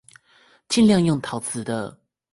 [0.67, 1.95] 盡量用陶瓷的